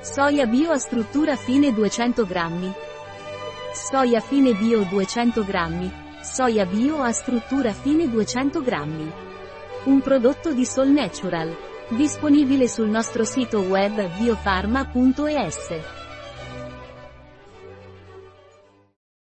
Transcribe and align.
Soia 0.00 0.46
bio 0.46 0.70
a 0.70 0.78
struttura 0.78 1.34
fine 1.34 1.72
200 1.72 2.24
grammi. 2.24 2.72
Soia 3.74 4.20
fine 4.20 4.54
bio 4.54 4.84
200 4.84 5.44
grammi. 5.44 5.92
Soia 6.22 6.64
bio 6.66 7.02
a 7.02 7.10
struttura 7.10 7.72
fine 7.72 8.08
200 8.08 8.62
grammi. 8.62 9.12
Un 9.86 10.00
prodotto 10.00 10.52
di 10.52 10.64
Sol 10.64 10.90
Natural. 10.90 11.52
Disponibile 11.88 12.68
sul 12.68 12.88
nostro 12.88 13.24
sito 13.24 13.58
web 13.58 14.08
biofarma.es. 14.18 15.97